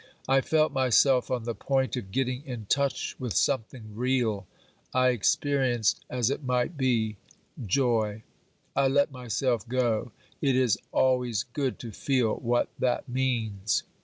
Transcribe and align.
I 0.27 0.41
felt 0.41 0.73
myself 0.73 1.29
on 1.29 1.43
the 1.43 1.53
point 1.53 1.95
of 1.95 2.09
getting 2.11 2.41
in 2.43 2.65
touch 2.65 3.15
with 3.19 3.33
something 3.35 3.95
real. 3.95 4.47
I 4.95 5.09
experienced, 5.09 6.03
as 6.09 6.31
it 6.31 6.43
might 6.43 6.75
be, 6.75 7.17
joy. 7.63 8.23
I 8.75 8.87
let 8.87 9.11
myself 9.11 9.67
go; 9.67 10.11
it 10.41 10.55
is 10.55 10.79
always 10.91 11.43
good 11.43 11.77
to 11.81 11.91
feel 11.91 12.33
what 12.37 12.69
that 12.79 13.07
means. 13.09 13.83